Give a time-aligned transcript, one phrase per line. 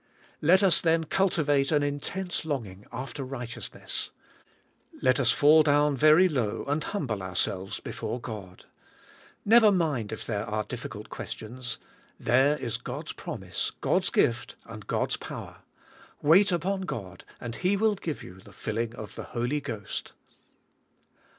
[0.41, 4.09] Let us then cultivate an in tense longing after righteousness.
[4.99, 8.65] Let us fall down very low and humble ourselves before God.
[9.45, 11.77] Never mind if there are difficult questions,
[12.19, 15.57] there is God's promise, God's gift and God's power.
[16.19, 20.13] Wait upon God and He will give you the filling of the Holy Ghost.